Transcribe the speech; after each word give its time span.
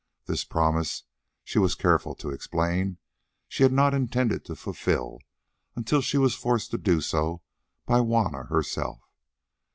This 0.25 0.43
promise, 0.43 1.03
she 1.43 1.59
was 1.59 1.75
careful 1.75 2.15
to 2.15 2.31
explain, 2.31 2.97
she 3.47 3.61
had 3.61 3.71
not 3.71 3.93
intended 3.93 4.43
to 4.45 4.55
fulfil 4.55 5.19
until 5.75 6.01
she 6.01 6.17
was 6.17 6.33
forced 6.33 6.71
to 6.71 6.79
do 6.79 7.01
so 7.01 7.43
by 7.85 7.99
Juanna 7.99 8.45
herself. 8.45 9.07